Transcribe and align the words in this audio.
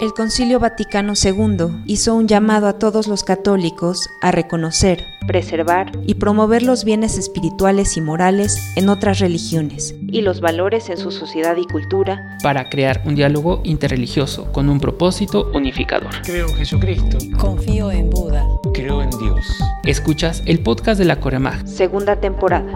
El 0.00 0.12
Concilio 0.12 0.58
Vaticano 0.58 1.12
II 1.20 1.82
hizo 1.86 2.14
un 2.16 2.26
llamado 2.26 2.66
a 2.66 2.78
todos 2.78 3.06
los 3.06 3.22
católicos 3.22 4.10
a 4.22 4.32
reconocer, 4.32 5.04
preservar 5.26 5.92
y 6.04 6.14
promover 6.14 6.64
los 6.64 6.84
bienes 6.84 7.16
espirituales 7.16 7.96
y 7.96 8.00
morales 8.00 8.58
en 8.74 8.88
otras 8.88 9.20
religiones 9.20 9.94
y 10.08 10.22
los 10.22 10.40
valores 10.40 10.90
en 10.90 10.96
su 10.96 11.12
sociedad 11.12 11.56
y 11.56 11.66
cultura 11.66 12.38
para 12.42 12.68
crear 12.70 13.02
un 13.04 13.14
diálogo 13.14 13.60
interreligioso 13.62 14.50
con 14.52 14.68
un 14.68 14.80
propósito 14.80 15.50
unificador. 15.54 16.10
Creo 16.24 16.48
en 16.48 16.56
Jesucristo. 16.56 17.18
Confío 17.38 17.92
en 17.92 18.10
Buda. 18.10 18.44
Creo 18.72 19.00
en 19.00 19.10
Dios. 19.10 19.46
Escuchas 19.84 20.42
el 20.46 20.60
podcast 20.60 20.98
de 20.98 21.04
la 21.04 21.20
Coremag. 21.20 21.68
Segunda 21.68 22.16
temporada 22.20 22.66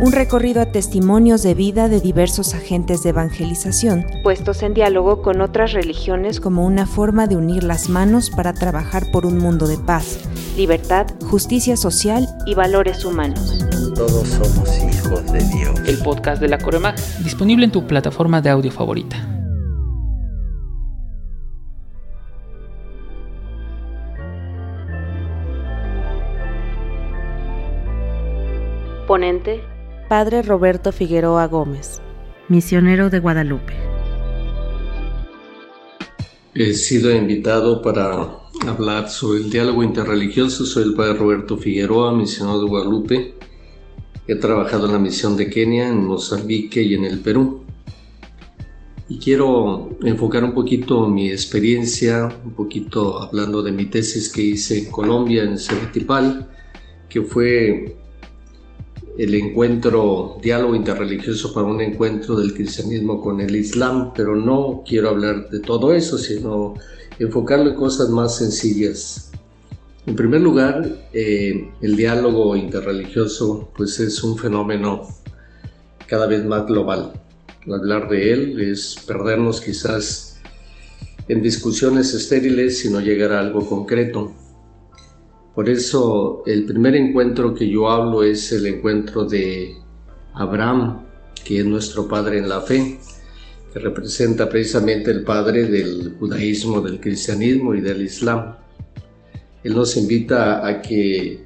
un 0.00 0.12
recorrido 0.12 0.62
a 0.62 0.66
testimonios 0.66 1.42
de 1.42 1.54
vida 1.54 1.88
de 1.88 2.00
diversos 2.00 2.54
agentes 2.54 3.02
de 3.02 3.10
evangelización, 3.10 4.06
puestos 4.22 4.62
en 4.62 4.74
diálogo 4.74 5.22
con 5.22 5.40
otras 5.40 5.72
religiones 5.72 6.40
como 6.40 6.64
una 6.64 6.86
forma 6.86 7.26
de 7.26 7.36
unir 7.36 7.64
las 7.64 7.88
manos 7.88 8.30
para 8.30 8.52
trabajar 8.52 9.10
por 9.10 9.26
un 9.26 9.38
mundo 9.38 9.66
de 9.66 9.76
paz, 9.76 10.20
libertad, 10.56 11.06
justicia 11.28 11.76
social 11.76 12.28
y 12.46 12.54
valores 12.54 13.04
humanos. 13.04 13.58
Todos 13.94 14.28
somos 14.28 14.70
hijos 14.84 15.32
de 15.32 15.40
Dios. 15.40 15.80
El 15.86 15.98
podcast 15.98 16.40
de 16.40 16.48
la 16.48 16.58
Coremag, 16.58 16.94
disponible 17.24 17.64
en 17.64 17.72
tu 17.72 17.86
plataforma 17.86 18.40
de 18.40 18.50
audio 18.50 18.70
favorita. 18.70 19.16
Ponente 29.08 29.77
Padre 30.08 30.40
Roberto 30.40 30.90
Figueroa 30.90 31.46
Gómez, 31.48 32.00
misionero 32.48 33.10
de 33.10 33.18
Guadalupe. 33.18 33.74
He 36.54 36.72
sido 36.72 37.14
invitado 37.14 37.82
para 37.82 38.38
hablar 38.66 39.10
sobre 39.10 39.40
el 39.40 39.50
diálogo 39.50 39.82
interreligioso. 39.82 40.64
Soy 40.64 40.84
el 40.84 40.94
Padre 40.94 41.12
Roberto 41.12 41.58
Figueroa, 41.58 42.14
misionero 42.14 42.58
de 42.58 42.68
Guadalupe. 42.70 43.34
He 44.26 44.34
trabajado 44.36 44.86
en 44.86 44.92
la 44.92 44.98
misión 44.98 45.36
de 45.36 45.50
Kenia, 45.50 45.88
en 45.88 46.06
Mozambique 46.06 46.80
y 46.80 46.94
en 46.94 47.04
el 47.04 47.18
Perú. 47.18 47.64
Y 49.10 49.18
quiero 49.18 49.90
enfocar 50.02 50.42
un 50.42 50.54
poquito 50.54 51.06
mi 51.06 51.28
experiencia, 51.28 52.34
un 52.46 52.52
poquito 52.52 53.20
hablando 53.20 53.62
de 53.62 53.72
mi 53.72 53.84
tesis 53.84 54.32
que 54.32 54.40
hice 54.40 54.78
en 54.78 54.90
Colombia, 54.90 55.42
en 55.42 55.58
Ceretipal, 55.58 56.48
que 57.10 57.20
fue 57.20 57.97
el 59.18 59.34
encuentro, 59.34 60.38
diálogo 60.40 60.76
interreligioso 60.76 61.52
para 61.52 61.66
un 61.66 61.80
encuentro 61.80 62.36
del 62.36 62.54
cristianismo 62.54 63.20
con 63.20 63.40
el 63.40 63.54
islam, 63.56 64.12
pero 64.14 64.36
no 64.36 64.84
quiero 64.86 65.08
hablar 65.08 65.50
de 65.50 65.58
todo 65.58 65.92
eso, 65.92 66.16
sino 66.16 66.74
enfocarlo 67.18 67.70
en 67.70 67.74
cosas 67.74 68.10
más 68.10 68.36
sencillas. 68.36 69.32
En 70.06 70.14
primer 70.14 70.40
lugar, 70.40 70.88
eh, 71.12 71.68
el 71.82 71.96
diálogo 71.96 72.54
interreligioso 72.54 73.68
pues 73.76 73.98
es 73.98 74.22
un 74.22 74.38
fenómeno 74.38 75.08
cada 76.06 76.28
vez 76.28 76.44
más 76.44 76.64
global. 76.66 77.12
Hablar 77.68 78.08
de 78.08 78.32
él 78.32 78.60
es 78.60 78.96
perdernos 79.04 79.60
quizás 79.60 80.40
en 81.26 81.42
discusiones 81.42 82.14
estériles, 82.14 82.78
sino 82.78 83.00
llegar 83.00 83.32
a 83.32 83.40
algo 83.40 83.68
concreto. 83.68 84.32
Por 85.58 85.68
eso 85.68 86.44
el 86.46 86.66
primer 86.66 86.94
encuentro 86.94 87.52
que 87.52 87.68
yo 87.68 87.90
hablo 87.90 88.22
es 88.22 88.52
el 88.52 88.64
encuentro 88.64 89.24
de 89.24 89.74
Abraham, 90.34 91.04
que 91.44 91.58
es 91.58 91.66
nuestro 91.66 92.06
padre 92.06 92.38
en 92.38 92.48
la 92.48 92.60
fe, 92.60 93.00
que 93.72 93.80
representa 93.80 94.48
precisamente 94.48 95.10
el 95.10 95.24
padre 95.24 95.64
del 95.64 96.14
judaísmo, 96.16 96.80
del 96.80 97.00
cristianismo 97.00 97.74
y 97.74 97.80
del 97.80 98.02
islam. 98.02 98.54
Él 99.64 99.74
nos 99.74 99.96
invita 99.96 100.64
a 100.64 100.80
que 100.80 101.40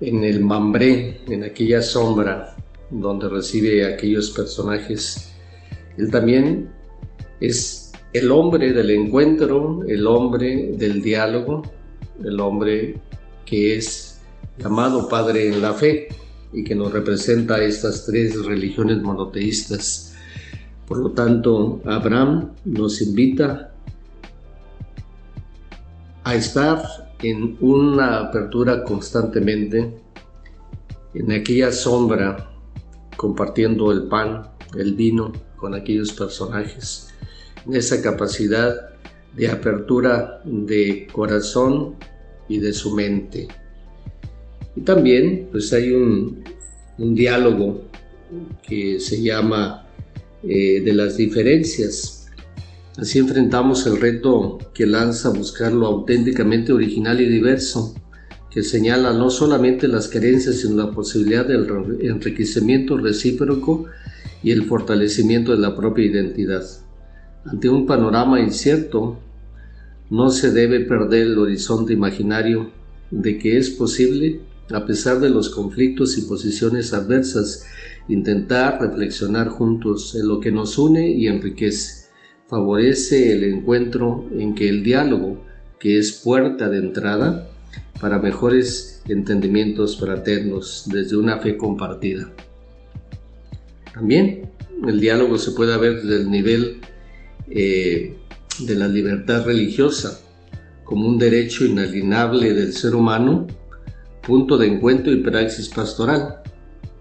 en 0.00 0.24
el 0.24 0.40
Mambré, 0.40 1.20
en 1.28 1.44
aquella 1.44 1.82
sombra 1.82 2.56
donde 2.90 3.28
recibe 3.28 3.84
a 3.84 3.88
aquellos 3.88 4.30
personajes, 4.30 5.34
él 5.98 6.10
también 6.10 6.70
es 7.40 7.92
el 8.14 8.30
hombre 8.30 8.72
del 8.72 8.88
encuentro, 8.88 9.82
el 9.86 10.06
hombre 10.06 10.72
del 10.78 11.02
diálogo, 11.02 11.60
el 12.24 12.40
hombre 12.40 13.02
es 13.54 14.20
llamado 14.58 15.08
Padre 15.08 15.48
en 15.48 15.62
la 15.62 15.74
fe 15.74 16.08
y 16.52 16.62
que 16.62 16.74
nos 16.74 16.92
representa 16.92 17.62
estas 17.62 18.06
tres 18.06 18.44
religiones 18.44 19.02
monoteístas. 19.02 20.14
Por 20.86 20.98
lo 20.98 21.10
tanto, 21.10 21.80
Abraham 21.84 22.50
nos 22.64 23.00
invita 23.02 23.72
a 26.22 26.34
estar 26.34 27.12
en 27.22 27.56
una 27.60 28.20
apertura 28.20 28.84
constantemente, 28.84 29.98
en 31.14 31.32
aquella 31.32 31.72
sombra, 31.72 32.50
compartiendo 33.16 33.92
el 33.92 34.04
pan, 34.04 34.48
el 34.76 34.94
vino 34.94 35.32
con 35.56 35.74
aquellos 35.74 36.12
personajes, 36.12 37.08
en 37.66 37.76
esa 37.76 38.02
capacidad 38.02 38.90
de 39.34 39.48
apertura 39.48 40.40
de 40.44 41.08
corazón 41.12 41.96
y 42.48 42.58
de 42.58 42.72
su 42.72 42.94
mente. 42.94 43.48
Y 44.76 44.80
también 44.82 45.48
pues 45.50 45.72
hay 45.72 45.92
un, 45.92 46.42
diálogo 46.96 47.82
que 48.66 49.00
se 49.00 49.20
llama 49.22 49.86
eh, 50.42 50.80
de 50.84 50.92
las 50.92 51.16
diferencias. 51.16 52.28
Así 52.96 53.18
enfrentamos 53.18 53.86
el 53.86 54.00
reto 54.00 54.58
que 54.72 54.86
lanza 54.86 55.30
buscar 55.30 55.72
lo 55.72 55.86
auténticamente 55.86 56.72
original 56.72 57.20
y 57.20 57.26
diverso, 57.26 57.94
que 58.50 58.62
señala 58.62 59.12
no 59.12 59.30
solamente 59.30 59.88
las 59.88 60.06
carencias, 60.06 60.60
sino 60.60 60.76
la 60.76 60.92
posibilidad 60.92 61.44
del 61.44 61.66
enriquecimiento 62.00 62.96
recíproco 62.96 63.86
y 64.44 64.52
el 64.52 64.64
fortalecimiento 64.64 65.50
de 65.50 65.58
la 65.58 65.74
propia 65.74 66.04
identidad. 66.04 66.64
Ante 67.44 67.68
un 67.68 67.84
panorama 67.84 68.40
incierto, 68.40 69.18
no 70.14 70.30
se 70.30 70.52
debe 70.52 70.78
perder 70.80 71.22
el 71.22 71.38
horizonte 71.38 71.92
imaginario 71.92 72.70
de 73.10 73.36
que 73.36 73.58
es 73.58 73.70
posible, 73.70 74.42
a 74.70 74.86
pesar 74.86 75.18
de 75.18 75.28
los 75.28 75.50
conflictos 75.50 76.16
y 76.16 76.22
posiciones 76.22 76.94
adversas, 76.94 77.66
intentar 78.08 78.80
reflexionar 78.80 79.48
juntos 79.48 80.14
en 80.14 80.28
lo 80.28 80.38
que 80.38 80.52
nos 80.52 80.78
une 80.78 81.10
y 81.10 81.26
enriquece. 81.26 82.04
Favorece 82.46 83.32
el 83.32 83.42
encuentro 83.42 84.28
en 84.38 84.54
que 84.54 84.68
el 84.68 84.84
diálogo, 84.84 85.44
que 85.80 85.98
es 85.98 86.12
puerta 86.12 86.68
de 86.68 86.78
entrada 86.78 87.50
para 88.00 88.20
mejores 88.20 89.02
entendimientos 89.08 89.98
fraternos 89.98 90.84
desde 90.92 91.16
una 91.16 91.40
fe 91.40 91.56
compartida. 91.56 92.32
También 93.92 94.48
el 94.86 95.00
diálogo 95.00 95.38
se 95.38 95.50
puede 95.50 95.76
ver 95.76 96.02
desde 96.02 96.22
el 96.22 96.30
nivel 96.30 96.80
eh, 97.50 98.16
de 98.60 98.74
la 98.74 98.88
libertad 98.88 99.44
religiosa 99.44 100.20
como 100.84 101.08
un 101.08 101.18
derecho 101.18 101.64
inalienable 101.64 102.52
del 102.52 102.72
ser 102.72 102.94
humano, 102.94 103.46
punto 104.22 104.56
de 104.58 104.66
encuentro 104.68 105.12
y 105.12 105.22
praxis 105.22 105.68
pastoral. 105.68 106.42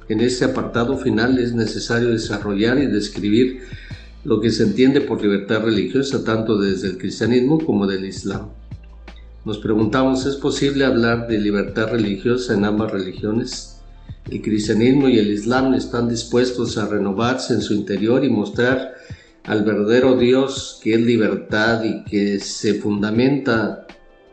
En 0.09 0.21
este 0.21 0.45
apartado 0.45 0.97
final 0.97 1.37
es 1.37 1.53
necesario 1.53 2.09
desarrollar 2.09 2.77
y 2.79 2.87
describir 2.87 3.61
lo 4.23 4.39
que 4.39 4.51
se 4.51 4.63
entiende 4.63 5.01
por 5.01 5.21
libertad 5.21 5.63
religiosa 5.63 6.23
tanto 6.23 6.57
desde 6.57 6.87
el 6.87 6.97
cristianismo 6.97 7.59
como 7.59 7.87
del 7.87 8.05
islam. 8.05 8.49
Nos 9.45 9.57
preguntamos, 9.57 10.25
¿es 10.25 10.37
posible 10.37 10.85
hablar 10.85 11.27
de 11.27 11.37
libertad 11.37 11.89
religiosa 11.89 12.53
en 12.53 12.63
ambas 12.63 12.91
religiones? 12.91 13.81
El 14.29 14.41
cristianismo 14.41 15.09
y 15.09 15.19
el 15.19 15.31
islam 15.31 15.73
están 15.73 16.07
dispuestos 16.07 16.77
a 16.77 16.87
renovarse 16.87 17.53
en 17.53 17.61
su 17.61 17.73
interior 17.73 18.23
y 18.23 18.29
mostrar 18.29 18.93
al 19.45 19.63
verdadero 19.63 20.15
Dios 20.15 20.79
que 20.81 20.93
es 20.93 21.01
libertad 21.01 21.83
y 21.83 22.03
que 22.05 22.39
se 22.39 22.75
fundamenta 22.75 23.85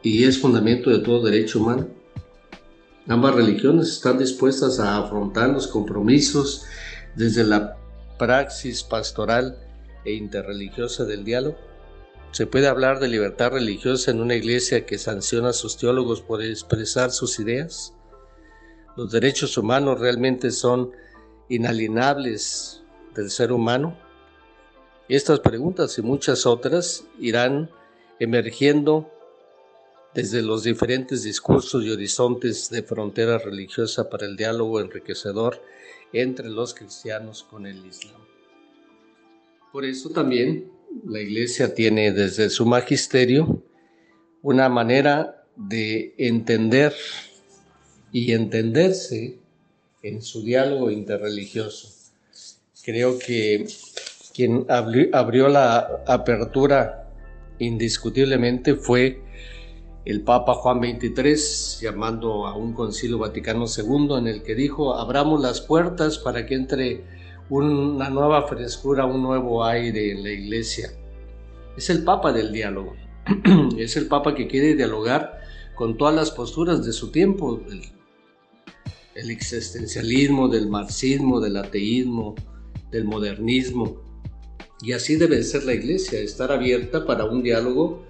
y 0.02 0.24
es 0.24 0.38
fundamento 0.38 0.90
de 0.90 1.00
todo 1.00 1.24
derecho 1.24 1.60
humano. 1.60 1.88
Ambas 3.08 3.34
religiones 3.34 3.88
están 3.88 4.18
dispuestas 4.18 4.78
a 4.78 4.98
afrontar 4.98 5.50
los 5.50 5.66
compromisos 5.66 6.64
desde 7.16 7.44
la 7.44 7.76
praxis 8.18 8.82
pastoral 8.82 9.56
e 10.04 10.12
interreligiosa 10.12 11.04
del 11.04 11.24
diálogo. 11.24 11.56
Se 12.32 12.46
puede 12.46 12.68
hablar 12.68 13.00
de 13.00 13.08
libertad 13.08 13.52
religiosa 13.52 14.10
en 14.10 14.20
una 14.20 14.36
iglesia 14.36 14.86
que 14.86 14.98
sanciona 14.98 15.48
a 15.48 15.54
sus 15.54 15.76
teólogos 15.76 16.20
por 16.20 16.42
expresar 16.42 17.10
sus 17.10 17.40
ideas. 17.40 17.94
Los 18.96 19.10
derechos 19.10 19.58
humanos 19.58 19.98
realmente 19.98 20.50
son 20.50 20.92
inalienables 21.48 22.82
del 23.16 23.30
ser 23.30 23.52
humano. 23.52 23.96
Estas 25.10 25.40
preguntas 25.40 25.98
y 25.98 26.02
muchas 26.02 26.46
otras 26.46 27.02
irán 27.18 27.68
emergiendo 28.20 29.10
desde 30.14 30.40
los 30.40 30.62
diferentes 30.62 31.24
discursos 31.24 31.84
y 31.84 31.90
horizontes 31.90 32.70
de 32.70 32.84
frontera 32.84 33.38
religiosa 33.38 34.08
para 34.08 34.24
el 34.26 34.36
diálogo 34.36 34.80
enriquecedor 34.80 35.60
entre 36.12 36.48
los 36.48 36.74
cristianos 36.74 37.42
con 37.42 37.66
el 37.66 37.84
Islam. 37.84 38.20
Por 39.72 39.84
eso 39.84 40.10
también 40.10 40.70
la 41.04 41.18
iglesia 41.18 41.74
tiene 41.74 42.12
desde 42.12 42.48
su 42.48 42.64
magisterio 42.64 43.64
una 44.42 44.68
manera 44.68 45.44
de 45.56 46.14
entender 46.18 46.94
y 48.12 48.30
entenderse 48.30 49.40
en 50.04 50.22
su 50.22 50.44
diálogo 50.44 50.88
interreligioso. 50.88 51.88
Creo 52.84 53.18
que 53.18 53.66
quien 54.34 54.66
abrió 54.68 55.48
la 55.48 56.02
apertura 56.06 57.08
indiscutiblemente 57.58 58.74
fue 58.74 59.22
el 60.04 60.22
Papa 60.22 60.54
Juan 60.54 60.80
XXIII, 60.80 61.82
llamando 61.82 62.46
a 62.46 62.56
un 62.56 62.72
concilio 62.72 63.18
Vaticano 63.18 63.66
II, 63.66 64.16
en 64.18 64.26
el 64.26 64.42
que 64.42 64.54
dijo, 64.54 64.94
abramos 64.94 65.42
las 65.42 65.60
puertas 65.60 66.18
para 66.18 66.46
que 66.46 66.54
entre 66.54 67.04
una 67.50 68.08
nueva 68.08 68.46
frescura, 68.46 69.04
un 69.04 69.22
nuevo 69.22 69.64
aire 69.64 70.12
en 70.12 70.22
la 70.22 70.30
iglesia. 70.30 70.90
Es 71.76 71.90
el 71.90 72.04
Papa 72.04 72.32
del 72.32 72.52
diálogo, 72.52 72.94
es 73.78 73.96
el 73.96 74.06
Papa 74.06 74.34
que 74.34 74.46
quiere 74.46 74.74
dialogar 74.74 75.40
con 75.74 75.96
todas 75.96 76.14
las 76.14 76.30
posturas 76.30 76.84
de 76.84 76.92
su 76.92 77.10
tiempo, 77.10 77.60
el, 77.70 77.82
el 79.14 79.30
existencialismo, 79.30 80.48
del 80.48 80.68
marxismo, 80.68 81.40
del 81.40 81.56
ateísmo, 81.56 82.34
del 82.90 83.04
modernismo. 83.04 84.09
Y 84.82 84.92
así 84.92 85.16
debe 85.16 85.42
ser 85.42 85.64
la 85.64 85.74
iglesia, 85.74 86.20
estar 86.20 86.50
abierta 86.50 87.04
para 87.04 87.24
un 87.24 87.42
diálogo 87.42 88.02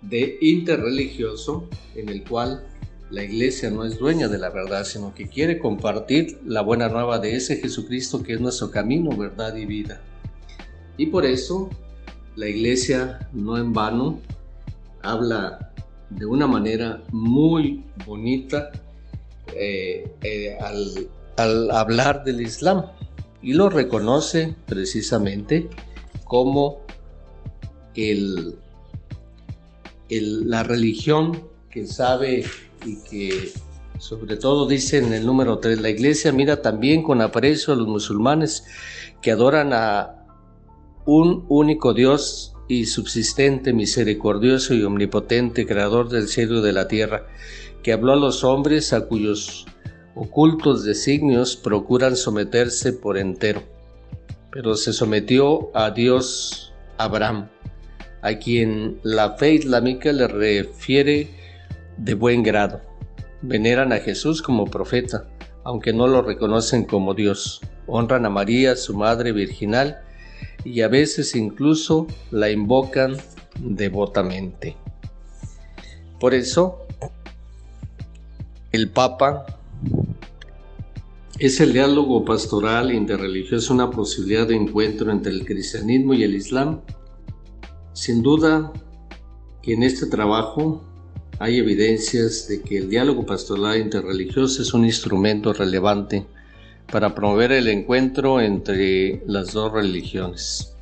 de 0.00 0.38
interreligioso 0.40 1.68
en 1.96 2.08
el 2.08 2.22
cual 2.22 2.64
la 3.10 3.24
iglesia 3.24 3.70
no 3.70 3.84
es 3.84 3.98
dueña 3.98 4.28
de 4.28 4.38
la 4.38 4.50
verdad, 4.50 4.84
sino 4.84 5.14
que 5.14 5.28
quiere 5.28 5.58
compartir 5.58 6.38
la 6.44 6.60
buena 6.60 6.88
nueva 6.88 7.18
de 7.18 7.34
ese 7.34 7.56
Jesucristo 7.56 8.22
que 8.22 8.34
es 8.34 8.40
nuestro 8.40 8.70
camino, 8.70 9.16
verdad 9.16 9.56
y 9.56 9.66
vida. 9.66 10.00
Y 10.96 11.06
por 11.06 11.24
eso 11.24 11.68
la 12.36 12.48
iglesia 12.48 13.28
no 13.32 13.56
en 13.56 13.72
vano 13.72 14.20
habla 15.02 15.72
de 16.10 16.26
una 16.26 16.46
manera 16.46 17.02
muy 17.10 17.84
bonita 18.06 18.70
eh, 19.54 20.10
eh, 20.22 20.56
al, 20.60 21.08
al 21.36 21.70
hablar 21.70 22.24
del 22.24 22.40
Islam 22.40 22.84
y 23.42 23.54
lo 23.54 23.70
reconoce 23.70 24.54
precisamente 24.66 25.68
como 26.28 26.82
el 27.94 28.56
la 30.10 30.62
religión 30.62 31.42
que 31.70 31.86
sabe 31.86 32.44
y 32.86 32.96
que 33.02 33.52
sobre 33.98 34.36
todo 34.36 34.66
dice 34.66 34.98
en 34.98 35.12
el 35.12 35.26
número 35.26 35.58
3, 35.58 35.80
la 35.80 35.90
iglesia 35.90 36.32
mira 36.32 36.62
también 36.62 37.02
con 37.02 37.20
aprecio 37.20 37.72
a 37.72 37.76
los 37.76 37.88
musulmanes 37.88 38.64
que 39.20 39.32
adoran 39.32 39.72
a 39.72 40.24
un 41.04 41.44
único 41.48 41.94
Dios 41.94 42.54
y 42.68 42.84
subsistente, 42.86 43.72
misericordioso 43.72 44.74
y 44.74 44.84
omnipotente, 44.84 45.66
creador 45.66 46.10
del 46.10 46.28
cielo 46.28 46.60
y 46.60 46.62
de 46.62 46.72
la 46.72 46.86
tierra, 46.86 47.26
que 47.82 47.92
habló 47.92 48.12
a 48.12 48.16
los 48.16 48.44
hombres 48.44 48.92
a 48.92 49.06
cuyos 49.06 49.66
ocultos 50.14 50.84
designios 50.84 51.56
procuran 51.56 52.14
someterse 52.14 52.92
por 52.92 53.18
entero. 53.18 53.77
Pero 54.50 54.74
se 54.76 54.92
sometió 54.92 55.70
a 55.74 55.90
Dios 55.90 56.72
Abraham 56.96 57.48
a 58.22 58.34
quien 58.34 58.98
la 59.02 59.36
fe 59.36 59.54
islámica 59.54 60.12
le 60.12 60.26
refiere 60.26 61.28
de 61.96 62.14
buen 62.14 62.42
grado. 62.42 62.80
Veneran 63.42 63.92
a 63.92 63.98
Jesús 63.98 64.42
como 64.42 64.66
profeta, 64.66 65.28
aunque 65.64 65.92
no 65.92 66.06
lo 66.08 66.22
reconocen 66.22 66.84
como 66.84 67.14
Dios. 67.14 67.60
Honran 67.86 68.26
a 68.26 68.30
María, 68.30 68.76
su 68.76 68.96
madre 68.96 69.32
virginal, 69.32 70.00
y 70.64 70.80
a 70.80 70.88
veces 70.88 71.36
incluso 71.36 72.06
la 72.30 72.50
invocan 72.50 73.16
devotamente. 73.60 74.76
Por 76.18 76.34
eso, 76.34 76.86
el 78.72 78.90
Papa 78.90 79.57
es 81.38 81.60
el 81.60 81.72
diálogo 81.72 82.24
pastoral 82.24 82.92
interreligioso 82.92 83.72
una 83.72 83.90
posibilidad 83.90 84.48
de 84.48 84.56
encuentro 84.56 85.12
entre 85.12 85.30
el 85.30 85.44
cristianismo 85.44 86.12
y 86.14 86.24
el 86.24 86.34
islam. 86.34 86.80
Sin 87.92 88.24
duda 88.24 88.72
que 89.62 89.74
en 89.74 89.84
este 89.84 90.06
trabajo 90.06 90.82
hay 91.38 91.58
evidencias 91.58 92.48
de 92.48 92.60
que 92.60 92.78
el 92.78 92.90
diálogo 92.90 93.24
pastoral 93.24 93.78
interreligioso 93.78 94.62
es 94.62 94.74
un 94.74 94.84
instrumento 94.84 95.52
relevante 95.52 96.26
para 96.90 97.14
promover 97.14 97.52
el 97.52 97.68
encuentro 97.68 98.40
entre 98.40 99.22
las 99.26 99.52
dos 99.52 99.72
religiones, 99.72 100.74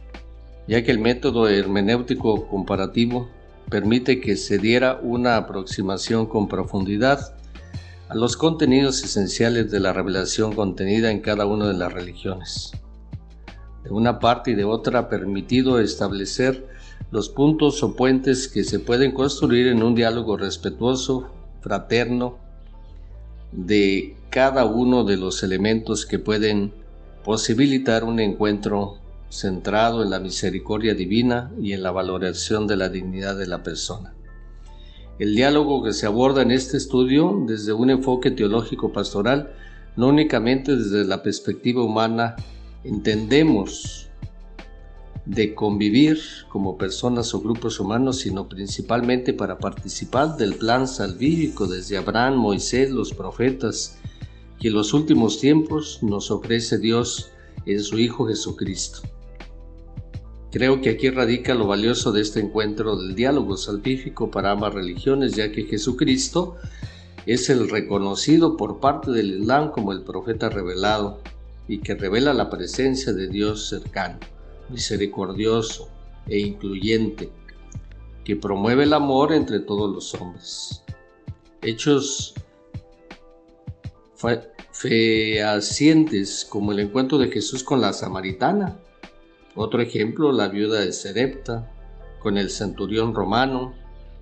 ya 0.67 0.82
que 0.82 0.91
el 0.91 1.00
método 1.00 1.49
hermenéutico 1.49 2.49
comparativo 2.49 3.29
permite 3.69 4.20
que 4.23 4.37
se 4.37 4.56
diera 4.56 5.00
una 5.03 5.37
aproximación 5.37 6.25
con 6.25 6.49
profundidad 6.49 7.35
a 8.08 8.14
los 8.14 8.37
contenidos 8.37 9.03
esenciales 9.03 9.70
de 9.70 9.81
la 9.81 9.93
revelación 9.93 10.55
contenida 10.55 11.11
en 11.11 11.20
cada 11.20 11.44
una 11.47 11.67
de 11.67 11.75
las 11.75 11.93
religiones. 11.93 12.73
De 13.82 13.91
una 13.91 14.20
parte 14.20 14.53
y 14.53 14.55
de 14.55 14.64
otra 14.64 15.00
ha 15.00 15.08
permitido 15.08 15.81
establecer 15.81 16.67
los 17.11 17.29
puntos 17.29 17.82
o 17.82 17.97
puentes 17.97 18.49
que 18.49 18.64
se 18.64 18.79
pueden 18.79 19.12
construir 19.12 19.67
en 19.69 19.82
un 19.82 19.94
diálogo 19.94 20.37
respetuoso, 20.37 21.31
fraterno, 21.61 22.38
de 23.53 24.17
cada 24.31 24.64
uno 24.64 25.05
de 25.05 25.17
los 25.17 25.43
elementos 25.43 26.06
que 26.06 26.19
pueden 26.19 26.73
posibilitar 27.25 28.05
un 28.05 28.20
encuentro 28.20 28.99
centrado 29.31 30.03
en 30.03 30.11
la 30.11 30.20
misericordia 30.20 30.94
divina 30.94 31.50
y 31.61 31.73
en 31.73 31.82
la 31.82 31.91
valoración 31.91 32.67
de 32.67 32.76
la 32.76 32.88
dignidad 32.88 33.37
de 33.37 33.47
la 33.47 33.62
persona. 33.62 34.15
El 35.18 35.34
diálogo 35.34 35.82
que 35.82 35.94
se 35.94 36.06
aborda 36.06 36.42
en 36.42 36.50
este 36.50 36.76
estudio 36.76 37.42
desde 37.46 37.72
un 37.72 37.88
enfoque 37.88 38.30
teológico 38.30 38.92
pastoral, 38.92 39.50
no 39.96 40.08
únicamente 40.08 40.76
desde 40.76 41.06
la 41.06 41.22
perspectiva 41.22 41.82
humana, 41.82 42.36
entendemos 42.84 44.10
de 45.24 45.54
convivir 45.54 46.20
como 46.50 46.76
personas 46.76 47.32
o 47.34 47.40
grupos 47.40 47.80
humanos, 47.80 48.18
sino 48.18 48.46
principalmente 48.46 49.32
para 49.32 49.58
participar 49.58 50.36
del 50.36 50.54
plan 50.54 50.86
salvífico 50.86 51.66
desde 51.66 51.96
Abraham, 51.96 52.36
Moisés, 52.36 52.90
los 52.90 53.14
profetas, 53.14 53.98
que 54.60 54.69
en 54.69 54.74
los 54.74 54.92
últimos 54.92 55.40
tiempos 55.40 55.98
nos 56.02 56.30
ofrece 56.30 56.78
Dios 56.78 57.30
en 57.64 57.80
su 57.80 57.98
Hijo 57.98 58.26
Jesucristo. 58.26 59.00
Creo 60.56 60.81
que 60.81 60.88
aquí 60.88 61.11
radica 61.11 61.55
lo 61.55 61.67
valioso 61.67 62.12
de 62.12 62.23
este 62.23 62.41
encuentro 62.41 62.96
del 62.96 63.15
diálogo 63.15 63.58
salvífico 63.58 64.31
para 64.31 64.53
ambas 64.53 64.72
religiones, 64.72 65.34
ya 65.34 65.53
que 65.53 65.65
Jesucristo 65.65 66.56
es 67.27 67.51
el 67.51 67.69
reconocido 67.69 68.56
por 68.56 68.81
parte 68.81 69.10
del 69.10 69.43
Islam 69.43 69.70
como 69.70 69.93
el 69.93 70.01
profeta 70.01 70.48
revelado 70.48 71.20
y 71.69 71.81
que 71.81 71.94
revela 71.94 72.32
la 72.32 72.48
presencia 72.48 73.13
de 73.13 73.29
Dios 73.29 73.69
cercano 73.69 74.19
misericordioso 74.70 75.91
e 76.27 76.39
incluyente, 76.39 77.29
que 78.25 78.36
promueve 78.36 78.84
el 78.84 78.94
amor 78.94 79.34
entre 79.34 79.60
todos 79.60 79.94
los 79.94 80.15
hombres. 80.15 80.82
Hechos 81.60 82.32
fehacientes 84.72 86.46
como 86.48 86.72
el 86.72 86.81
encuentro 86.81 87.19
de 87.19 87.29
Jesús 87.29 87.63
con 87.63 87.82
la 87.82 87.93
samaritana. 87.93 88.79
Otro 89.56 89.81
ejemplo, 89.82 90.31
la 90.31 90.48
viuda 90.48 90.81
de 90.81 90.93
Serepta, 90.93 91.72
con 92.20 92.39
el 92.39 92.51
centurión 92.51 93.15
romano, 93.15 93.75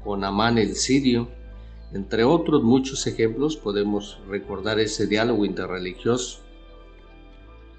con 0.03 0.25
Amán 0.25 0.57
el 0.57 0.77
sirio. 0.77 1.29
Entre 1.93 2.25
otros 2.25 2.63
muchos 2.63 3.07
ejemplos 3.07 3.57
podemos 3.57 4.19
recordar 4.29 4.81
ese 4.81 5.07
diálogo 5.07 5.45
interreligioso 5.45 6.45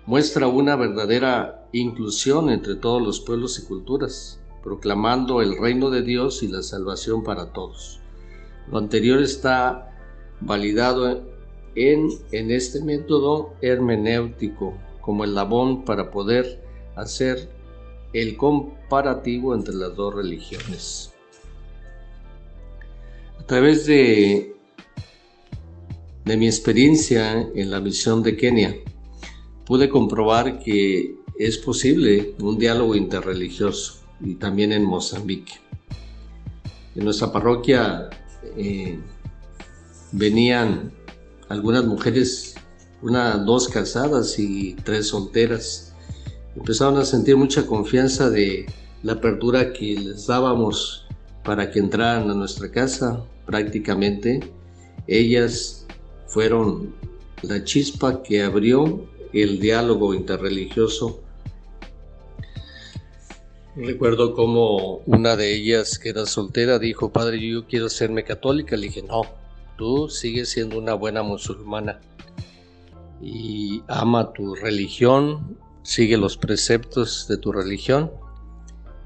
muestra 0.05 0.47
una 0.47 0.75
verdadera 0.75 1.67
inclusión 1.71 2.49
entre 2.49 2.75
todos 2.75 3.01
los 3.01 3.19
pueblos 3.19 3.59
y 3.59 3.65
culturas, 3.65 4.39
proclamando 4.63 5.41
el 5.41 5.57
reino 5.57 5.89
de 5.89 6.03
Dios 6.03 6.43
y 6.43 6.47
la 6.47 6.61
salvación 6.61 7.23
para 7.23 7.53
todos. 7.53 8.01
Lo 8.71 8.77
anterior 8.77 9.21
está 9.21 9.91
validado 10.41 11.23
en, 11.75 12.09
en 12.31 12.51
este 12.51 12.83
método 12.83 13.53
hermenéutico 13.61 14.73
como 15.01 15.23
el 15.23 15.35
labón 15.35 15.85
para 15.85 16.11
poder 16.11 16.63
hacer 16.95 17.49
el 18.13 18.37
comparativo 18.37 19.53
entre 19.53 19.73
las 19.75 19.95
dos 19.95 20.15
religiones. 20.15 21.13
A 23.39 23.45
través 23.45 23.85
de, 23.85 24.55
de 26.23 26.37
mi 26.37 26.47
experiencia 26.47 27.41
en 27.53 27.69
la 27.69 27.79
misión 27.79 28.23
de 28.23 28.35
Kenia, 28.37 28.75
pude 29.65 29.89
comprobar 29.89 30.59
que 30.59 31.15
es 31.37 31.57
posible 31.57 32.35
un 32.39 32.57
diálogo 32.57 32.95
interreligioso 32.95 34.01
y 34.21 34.35
también 34.35 34.71
en 34.71 34.85
Mozambique. 34.85 35.53
En 36.95 37.03
nuestra 37.03 37.31
parroquia 37.31 38.09
eh, 38.55 38.97
venían 40.13 40.93
algunas 41.49 41.85
mujeres, 41.85 42.55
una, 43.01 43.37
dos 43.37 43.67
casadas 43.67 44.39
y 44.39 44.75
tres 44.83 45.07
solteras. 45.07 45.94
Empezaron 46.55 46.97
a 46.97 47.05
sentir 47.05 47.35
mucha 47.35 47.65
confianza 47.65 48.29
de 48.29 48.65
la 49.03 49.13
apertura 49.13 49.73
que 49.73 49.95
les 49.95 50.27
dábamos 50.27 51.05
para 51.43 51.69
que 51.69 51.79
entraran 51.79 52.29
a 52.29 52.33
nuestra 52.33 52.71
casa, 52.71 53.23
prácticamente 53.45 54.39
ellas 55.07 55.85
fueron 56.27 56.93
la 57.43 57.63
chispa 57.63 58.23
que 58.23 58.41
abrió 58.41 59.05
el 59.33 59.59
diálogo 59.59 60.13
interreligioso. 60.13 61.21
Recuerdo 63.75 64.33
como 64.33 65.01
una 65.05 65.35
de 65.35 65.53
ellas, 65.53 65.99
que 65.99 66.09
era 66.09 66.25
soltera, 66.25 66.79
dijo, 66.79 67.11
padre, 67.11 67.45
yo 67.45 67.67
quiero 67.67 67.89
serme 67.89 68.23
católica. 68.23 68.77
Le 68.77 68.87
dije, 68.87 69.03
no, 69.03 69.23
tú 69.77 70.09
sigues 70.09 70.49
siendo 70.49 70.79
una 70.79 70.93
buena 70.93 71.23
musulmana 71.23 71.99
y 73.21 73.83
ama 73.87 74.31
tu 74.31 74.55
religión, 74.55 75.57
sigue 75.85 76.17
los 76.17 76.35
preceptos 76.35 77.27
de 77.29 77.37
tu 77.37 77.51
religión. 77.51 78.11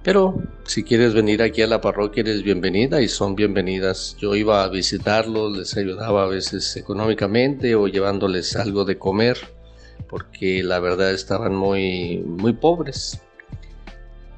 Pero 0.02 0.42
si 0.64 0.84
quieres 0.84 1.14
venir 1.14 1.44
aquí 1.44 1.62
a 1.62 1.68
la 1.68 1.82
parroquia 1.82 2.22
eres 2.22 2.42
bienvenida 2.42 3.02
y 3.02 3.10
son 3.10 3.36
bienvenidas. 3.36 4.16
Yo 4.18 4.34
iba 4.34 4.64
a 4.64 4.70
visitarlos, 4.70 5.58
les 5.58 5.76
ayudaba 5.76 6.24
a 6.24 6.28
veces 6.28 6.78
económicamente 6.78 7.76
o 7.76 7.88
llevándoles 7.88 8.56
algo 8.56 8.86
de 8.86 8.98
comer 8.98 9.38
porque 10.08 10.64
la 10.64 10.80
verdad 10.80 11.12
estaban 11.12 11.54
muy, 11.54 12.20
muy 12.26 12.54
pobres. 12.54 13.22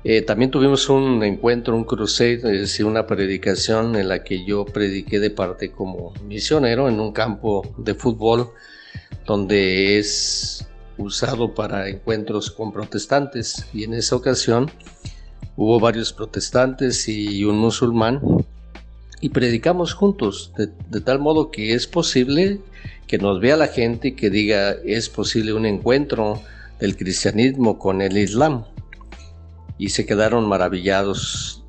Eh, 0.04 0.24
también 0.24 0.50
tuvimos 0.50 0.90
un 0.90 1.24
encuentro, 1.24 1.76
un 1.76 1.84
crusade, 1.84 2.38
es 2.38 2.42
decir, 2.42 2.88
una 2.88 3.06
predicación 3.06 3.96
en 3.96 4.10
la 4.10 4.24
que 4.24 4.44
yo 4.44 4.66
prediqué 4.66 5.20
de 5.20 5.30
parte 5.30 5.72
como 5.72 6.12
misionero 6.26 6.90
en 6.90 7.00
un 7.00 7.14
campo 7.14 7.62
de 7.78 7.94
fútbol 7.94 8.50
donde 9.28 10.00
es 10.00 10.68
usado 11.02 11.54
para 11.54 11.90
encuentros 11.90 12.52
con 12.52 12.72
protestantes 12.72 13.66
y 13.74 13.84
en 13.84 13.94
esa 13.94 14.16
ocasión 14.16 14.72
hubo 15.56 15.80
varios 15.80 16.14
protestantes 16.14 17.08
y 17.08 17.44
un 17.44 17.58
musulmán 17.58 18.22
y 19.20 19.30
predicamos 19.30 19.94
juntos 19.94 20.52
de, 20.58 21.02
tal 21.02 21.20
modo 21.20 21.52
que 21.52 21.74
es 21.74 21.88
posible 21.88 22.60
que 23.08 23.18
nos 23.18 23.40
vea 23.40 23.58
la 23.58 23.68
gente 23.68 24.10
y 24.10 24.12
que 24.14 24.30
diga 24.30 24.72
es 24.86 25.10
posible 25.10 25.54
un 25.54 25.66
encuentro 25.66 26.42
del 26.80 26.98
cristianismo 26.98 27.78
con 27.78 28.02
el 28.02 28.18
islam 28.18 28.66
y 29.78 29.90
se 29.90 30.06
quedaron 30.06 30.48
maravillados. 30.48 31.64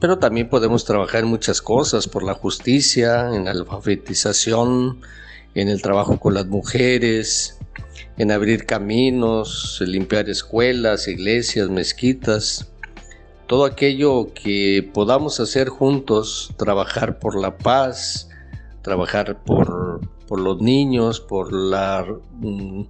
Pero 0.00 0.18
también 0.18 0.48
podemos 0.48 0.84
trabajar 0.84 1.22
en 1.22 1.28
muchas 1.28 1.60
cosas, 1.60 2.08
por 2.08 2.22
la 2.22 2.34
justicia, 2.34 3.34
en 3.34 3.44
la 3.44 3.50
alfabetización, 3.50 5.00
en 5.54 5.68
el 5.68 5.80
trabajo 5.80 6.18
con 6.18 6.34
las 6.34 6.46
mujeres, 6.46 7.58
en 8.18 8.30
abrir 8.30 8.66
caminos, 8.66 9.82
limpiar 9.86 10.28
escuelas, 10.28 11.08
iglesias, 11.08 11.68
mezquitas, 11.68 12.70
todo 13.46 13.64
aquello 13.64 14.32
que 14.34 14.88
podamos 14.92 15.38
hacer 15.40 15.68
juntos, 15.68 16.52
trabajar 16.56 17.18
por 17.18 17.38
la 17.38 17.58
paz, 17.58 18.28
trabajar 18.82 19.42
por, 19.44 20.00
por 20.26 20.40
los 20.40 20.60
niños, 20.60 21.20
por 21.20 21.52
la 21.52 22.06
mm, 22.40 22.82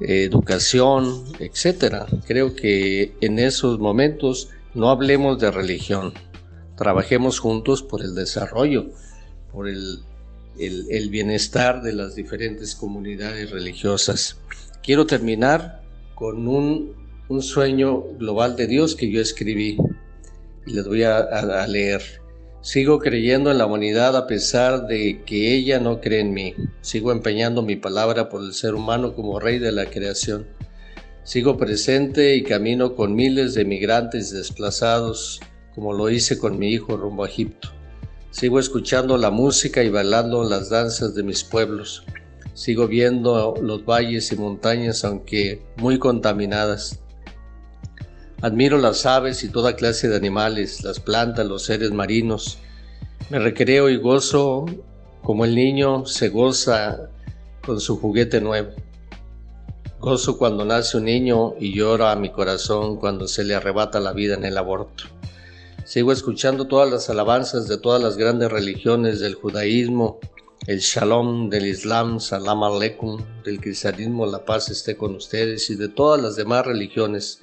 educación, 0.00 1.24
etcétera. 1.38 2.06
Creo 2.26 2.54
que 2.54 3.16
en 3.20 3.38
esos 3.38 3.78
momentos 3.78 4.50
no 4.74 4.90
hablemos 4.90 5.38
de 5.40 5.50
religión, 5.50 6.12
trabajemos 6.76 7.40
juntos 7.40 7.82
por 7.82 8.02
el 8.02 8.14
desarrollo, 8.14 8.86
por 9.50 9.68
el, 9.68 10.00
el, 10.58 11.08
bienestar 11.10 11.82
de 11.82 11.92
las 11.92 12.14
diferentes 12.14 12.74
comunidades 12.74 13.50
religiosas. 13.50 14.38
Quiero 14.82 15.06
terminar 15.06 15.82
con 16.14 16.48
un, 16.48 16.94
un, 17.28 17.42
sueño 17.42 18.02
global 18.18 18.56
de 18.56 18.66
Dios 18.66 18.94
que 18.94 19.10
yo 19.10 19.20
escribí 19.20 19.78
y 20.66 20.72
les 20.72 20.86
voy 20.86 21.04
a, 21.04 21.18
a 21.18 21.66
leer. 21.66 22.02
Sigo 22.60 22.98
creyendo 22.98 23.50
en 23.50 23.58
la 23.58 23.66
humanidad 23.66 24.16
a 24.16 24.26
pesar 24.26 24.88
de 24.88 25.22
que 25.24 25.54
ella 25.54 25.78
no 25.78 26.00
cree 26.00 26.20
en 26.20 26.34
mí. 26.34 26.54
Sigo 26.80 27.12
empeñando 27.12 27.62
mi 27.62 27.76
palabra 27.76 28.28
por 28.28 28.42
el 28.42 28.52
ser 28.52 28.74
humano 28.74 29.14
como 29.14 29.38
rey 29.38 29.58
de 29.58 29.72
la 29.72 29.86
creación. 29.86 30.46
Sigo 31.22 31.56
presente 31.56 32.34
y 32.34 32.42
camino 32.42 32.96
con 32.96 33.14
miles 33.14 33.54
de 33.54 33.64
migrantes 33.64 34.32
desplazados, 34.32 35.40
como 35.74 35.92
lo 35.92 36.10
hice 36.10 36.38
con 36.38 36.58
mi 36.58 36.70
hijo 36.70 36.96
rumbo 36.96 37.24
a 37.24 37.28
Egipto. 37.28 37.77
Sigo 38.30 38.58
escuchando 38.58 39.16
la 39.16 39.30
música 39.30 39.82
y 39.82 39.88
bailando 39.88 40.44
las 40.44 40.68
danzas 40.68 41.14
de 41.14 41.22
mis 41.22 41.42
pueblos. 41.42 42.04
Sigo 42.52 42.86
viendo 42.86 43.54
los 43.62 43.84
valles 43.84 44.30
y 44.32 44.36
montañas, 44.36 45.02
aunque 45.04 45.62
muy 45.76 45.98
contaminadas. 45.98 47.00
Admiro 48.42 48.76
las 48.78 49.06
aves 49.06 49.42
y 49.44 49.48
toda 49.48 49.76
clase 49.76 50.08
de 50.08 50.16
animales, 50.16 50.84
las 50.84 51.00
plantas, 51.00 51.46
los 51.46 51.64
seres 51.64 51.90
marinos. 51.90 52.58
Me 53.30 53.38
recreo 53.38 53.88
y 53.88 53.96
gozo 53.96 54.66
como 55.22 55.44
el 55.44 55.54
niño 55.54 56.04
se 56.06 56.28
goza 56.28 57.10
con 57.64 57.80
su 57.80 57.98
juguete 57.98 58.40
nuevo. 58.40 58.70
Gozo 60.00 60.38
cuando 60.38 60.64
nace 60.64 60.98
un 60.98 61.04
niño 61.04 61.54
y 61.58 61.74
llora 61.74 62.12
a 62.12 62.16
mi 62.16 62.30
corazón 62.30 62.98
cuando 62.98 63.26
se 63.26 63.42
le 63.44 63.54
arrebata 63.54 64.00
la 64.00 64.12
vida 64.12 64.34
en 64.34 64.44
el 64.44 64.58
aborto. 64.58 65.04
Sigo 65.88 66.12
escuchando 66.12 66.66
todas 66.66 66.90
las 66.90 67.08
alabanzas 67.08 67.66
de 67.66 67.78
todas 67.78 68.02
las 68.02 68.18
grandes 68.18 68.52
religiones 68.52 69.20
del 69.20 69.36
judaísmo, 69.36 70.20
el 70.66 70.80
shalom 70.80 71.48
del 71.48 71.64
islam, 71.64 72.20
salam 72.20 72.62
aleikum, 72.62 73.24
del 73.42 73.58
cristianismo, 73.58 74.26
la 74.26 74.44
paz 74.44 74.68
esté 74.68 74.98
con 74.98 75.14
ustedes 75.14 75.70
y 75.70 75.76
de 75.76 75.88
todas 75.88 76.20
las 76.20 76.36
demás 76.36 76.66
religiones. 76.66 77.40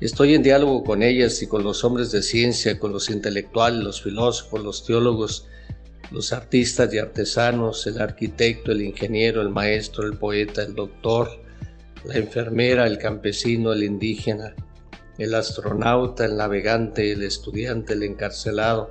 Estoy 0.00 0.34
en 0.34 0.44
diálogo 0.44 0.84
con 0.84 1.02
ellas 1.02 1.42
y 1.42 1.48
con 1.48 1.64
los 1.64 1.82
hombres 1.82 2.12
de 2.12 2.22
ciencia, 2.22 2.78
con 2.78 2.92
los 2.92 3.10
intelectuales, 3.10 3.82
los 3.82 4.00
filósofos, 4.00 4.62
los 4.62 4.86
teólogos, 4.86 5.48
los 6.12 6.32
artistas 6.32 6.94
y 6.94 6.98
artesanos, 6.98 7.84
el 7.88 8.00
arquitecto, 8.00 8.70
el 8.70 8.82
ingeniero, 8.82 9.42
el 9.42 9.48
maestro, 9.48 10.06
el 10.06 10.16
poeta, 10.16 10.62
el 10.62 10.76
doctor, 10.76 11.28
la 12.04 12.14
enfermera, 12.14 12.86
el 12.86 12.98
campesino, 12.98 13.72
el 13.72 13.82
indígena, 13.82 14.54
el 15.18 15.34
astronauta, 15.34 16.24
el 16.24 16.36
navegante, 16.36 17.12
el 17.12 17.22
estudiante, 17.22 17.92
el 17.94 18.02
encarcelado, 18.02 18.90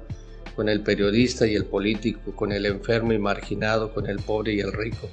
con 0.56 0.70
el 0.70 0.82
periodista 0.82 1.48
y 1.48 1.56
el 1.56 1.66
político, 1.66 2.36
con 2.36 2.52
el 2.52 2.66
enfermo 2.66 3.14
y 3.14 3.20
marginado, 3.20 3.94
con 3.94 4.08
el 4.08 4.20
pobre 4.20 4.54
y 4.54 4.60
el 4.60 4.74
rico, 4.74 5.10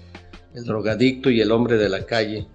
el 0.55 0.65
drogadicto 0.65 1.31
y 1.31 1.41
el 1.41 1.53
hombre 1.53 1.77
de 1.77 1.88
la 1.88 2.05
calle, 2.05 2.47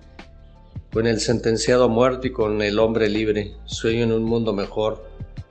con 0.91 1.07
el 1.07 1.19
sentenciado 1.19 1.86
a 1.86 1.88
muerte 1.88 2.27
y 2.27 2.31
con 2.31 2.62
el 2.62 2.77
hombre 2.77 3.10
libre. 3.10 3.55
Sueño 3.65 4.03
en 4.03 4.12
un 4.12 4.24
mundo 4.24 4.53
mejor, 4.53 5.03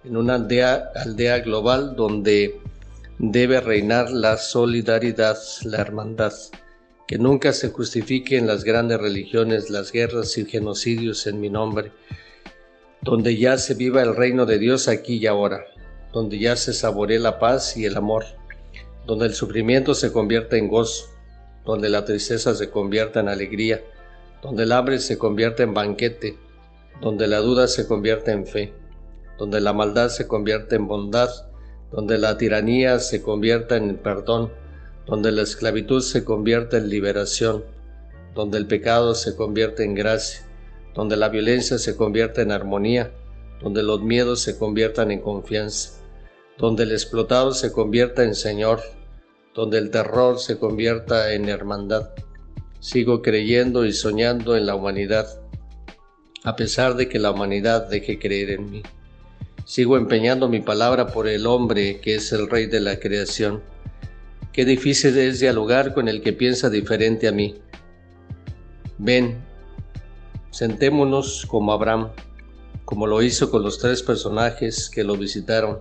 en 0.05 0.17
una 0.17 0.35
aldea, 0.35 0.91
aldea 0.95 1.41
global 1.41 1.97
donde 1.97 2.61
debe 3.19 3.61
reinar 3.61 4.11
la 4.11 4.37
solidaridad, 4.37 5.39
la 5.65 5.79
hermandad, 5.79 6.33
que 7.07 7.19
nunca 7.19 7.53
se 7.53 7.71
justifiquen 7.71 8.47
las 8.47 8.65
grandes 8.65 9.01
religiones, 9.01 9.71
las 9.71 9.93
guerras 9.93 10.37
y 10.39 10.45
genocidios 10.45 11.27
en 11.27 11.41
mi 11.41 11.51
nombre, 11.51 11.93
donde 13.03 13.37
ya 13.37 13.59
se 13.59 13.75
viva 13.75 14.01
el 14.03 14.15
reino 14.15 14.47
de 14.47 14.59
Dios 14.59 14.87
aquí 14.87 15.17
y 15.17 15.27
ahora, 15.27 15.65
donde 16.13 16.39
ya 16.39 16.55
se 16.55 16.73
saboree 16.73 17.19
la 17.19 17.41
paz 17.41 17.77
y 17.77 17.85
el 17.85 17.97
amor, 17.97 18.25
donde 19.07 19.27
el 19.27 19.35
sufrimiento 19.35 19.95
se 19.95 20.13
convierta 20.13 20.57
en 20.57 20.69
gozo, 20.69 21.07
donde 21.65 21.89
la 21.89 22.05
tristeza 22.05 22.55
se 22.55 22.71
convierta 22.71 23.21
en 23.21 23.29
alegría, 23.29 23.83
donde 24.41 24.63
el 24.63 24.73
hambre 24.73 25.01
se 25.01 25.19
convierte 25.19 25.65
en 25.65 25.75
banquete, 25.75 26.39
donde 27.01 27.27
la 27.27 27.39
duda 27.39 27.67
se 27.67 27.89
convierte 27.89 28.31
en 28.31 28.47
fe, 28.47 28.73
donde 29.37 29.61
la 29.61 29.73
maldad 29.73 30.09
se 30.09 30.29
convierte 30.29 30.77
en 30.77 30.87
bondad, 30.87 31.31
donde 31.91 32.19
la 32.19 32.39
tiranía 32.39 33.01
se 33.01 33.21
convierta 33.21 33.77
en 33.77 33.97
perdón, 33.97 34.53
donde 35.07 35.33
la 35.33 35.43
esclavitud 35.43 36.01
se 36.01 36.25
convierte 36.25 36.77
en 36.77 36.89
liberación, 36.89 37.65
donde 38.37 38.59
el 38.59 38.67
pecado 38.67 39.17
se 39.17 39.35
convierte 39.35 39.85
en 39.85 39.95
gracia, 39.95 40.47
donde 40.95 41.17
la 41.17 41.29
violencia 41.29 41.79
se 41.79 41.97
convierte 41.97 42.43
en 42.43 42.53
armonía, 42.53 43.13
donde 43.61 43.83
los 43.83 44.03
miedos 44.03 44.41
se 44.43 44.59
conviertan 44.59 45.11
en 45.11 45.21
confianza, 45.21 46.01
donde 46.59 46.83
el 46.85 46.93
explotado 46.93 47.53
se 47.53 47.73
convierta 47.73 48.25
en 48.25 48.35
Señor, 48.35 48.81
donde 49.55 49.79
el 49.79 49.91
terror 49.91 50.39
se 50.39 50.59
convierta 50.59 51.33
en 51.35 51.49
hermandad 51.49 52.11
Sigo 52.83 53.23
creyendo 53.23 53.87
y 53.87 53.93
soñando 53.93 54.57
en 54.57 54.67
la 54.67 54.75
humanidad, 54.75 55.41
a 56.43 56.57
pesar 56.57 56.97
de 56.97 57.09
que 57.09 57.21
la 57.21 57.31
humanidad 57.31 57.89
deje 57.89 58.19
creer 58.19 58.51
en 58.51 58.73
mí. 58.73 58.83
Sigo 59.65 59.97
empeñando 59.97 60.49
mi 60.49 60.59
palabra 60.59 61.07
por 61.07 61.29
el 61.29 61.47
hombre 61.47 62.01
que 62.01 62.17
es 62.17 62.33
el 62.33 62.51
rey 62.51 62.67
de 62.67 62.81
la 62.81 62.99
creación. 62.99 63.63
Qué 64.53 64.65
difícil 64.65 65.17
es 65.17 65.39
dialogar 65.39 65.95
con 65.95 66.09
el 66.09 66.23
que 66.23 66.33
piensa 66.33 66.71
diferente 66.71 67.29
a 67.29 67.33
mí. 67.33 67.55
Ven, 68.99 69.37
sentémonos 70.53 71.47
como 71.47 71.73
Abraham, 71.73 72.11
como 72.85 73.07
lo 73.07 73.23
hizo 73.23 73.51
con 73.51 73.63
los 73.63 73.79
tres 73.79 74.03
personajes 74.03 74.89
que 74.91 75.03
lo 75.03 75.17
visitaron, 75.17 75.81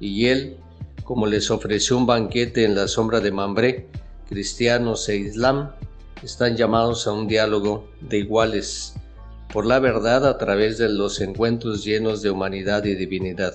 y 0.00 0.26
él, 0.26 0.56
como 1.02 1.26
les 1.26 1.50
ofreció 1.50 1.98
un 1.98 2.06
banquete 2.06 2.64
en 2.64 2.76
la 2.76 2.88
sombra 2.88 3.20
de 3.20 3.32
Mambré, 3.32 3.88
cristianos 4.28 5.08
e 5.08 5.16
islam, 5.16 5.72
están 6.22 6.56
llamados 6.56 7.06
a 7.06 7.12
un 7.12 7.26
diálogo 7.26 7.88
de 8.00 8.18
iguales, 8.18 8.94
por 9.52 9.66
la 9.66 9.80
verdad 9.80 10.26
a 10.26 10.38
través 10.38 10.78
de 10.78 10.88
los 10.88 11.20
encuentros 11.20 11.84
llenos 11.84 12.22
de 12.22 12.30
humanidad 12.30 12.84
y 12.84 12.94
divinidad. 12.94 13.54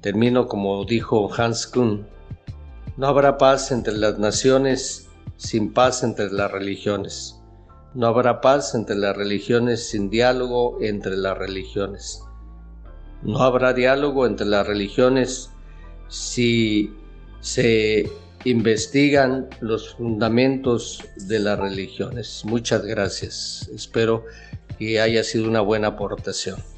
Termino 0.00 0.46
como 0.46 0.84
dijo 0.84 1.28
Hans 1.36 1.66
Kuhn, 1.66 2.06
no 2.96 3.06
habrá 3.08 3.36
paz 3.36 3.72
entre 3.72 3.94
las 3.94 4.18
naciones 4.18 5.08
sin 5.36 5.72
paz 5.72 6.04
entre 6.04 6.30
las 6.30 6.52
religiones. 6.52 7.40
No 7.94 8.08
habrá 8.08 8.40
paz 8.40 8.74
entre 8.74 8.96
las 8.96 9.16
religiones 9.16 9.88
sin 9.88 10.10
diálogo 10.10 10.78
entre 10.80 11.16
las 11.16 11.38
religiones. 11.38 12.20
No 13.22 13.38
habrá 13.38 13.72
diálogo 13.72 14.26
entre 14.26 14.46
las 14.46 14.66
religiones 14.66 15.50
si 16.08 16.92
se 17.40 18.10
investigan 18.44 19.48
los 19.60 19.94
fundamentos 19.94 21.04
de 21.28 21.38
las 21.38 21.58
religiones. 21.58 22.42
Muchas 22.44 22.84
gracias. 22.84 23.70
Espero 23.72 24.24
que 24.78 25.00
haya 25.00 25.22
sido 25.22 25.48
una 25.48 25.60
buena 25.60 25.88
aportación. 25.88 26.73